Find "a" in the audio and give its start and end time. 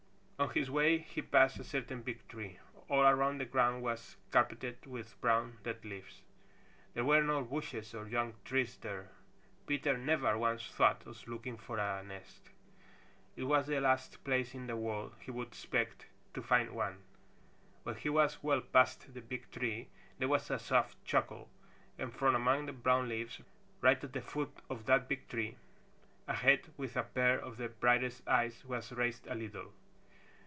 1.59-1.63, 11.77-12.01, 20.49-20.57, 26.27-26.33, 26.97-27.03, 29.27-29.35